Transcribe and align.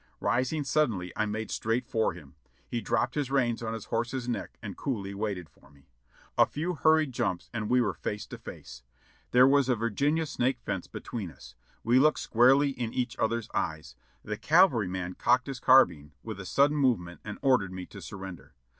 Rising 0.19 0.63
suddenly 0.63 1.13
I 1.15 1.27
made 1.27 1.51
straight 1.51 1.85
for 1.85 2.13
him. 2.13 2.33
He 2.67 2.81
dropped 2.81 3.13
his 3.13 3.29
reins 3.29 3.61
on 3.61 3.75
his 3.75 3.85
horse's 3.93 4.27
neck 4.27 4.57
and 4.59 4.75
coolly 4.75 5.13
waited 5.13 5.47
for 5.47 5.69
me. 5.69 5.89
A 6.39 6.47
few 6.47 6.73
hur 6.73 6.95
ried 6.97 7.11
jumps 7.11 7.51
and 7.53 7.69
we 7.69 7.81
were 7.81 7.93
face 7.93 8.25
to 8.25 8.39
face. 8.39 8.81
There 9.29 9.45
was 9.45 9.69
a 9.69 9.75
Virginia 9.75 10.25
snake 10.25 10.59
fence 10.61 10.87
between 10.87 11.29
us; 11.29 11.53
we 11.83 11.99
looked 11.99 12.17
squarely 12.19 12.71
in 12.71 12.91
each 12.95 13.15
other's 13.19 13.47
eyes. 13.53 13.95
The 14.23 14.37
cavalryman 14.37 15.13
cocked 15.19 15.45
his 15.45 15.59
car 15.59 15.85
bine 15.85 16.13
with 16.23 16.39
a 16.39 16.47
sudden 16.47 16.77
movement 16.77 17.21
and 17.23 17.37
ordered 17.43 17.71
me 17.71 17.85
to 17.85 18.01
surrender. 18.01 18.55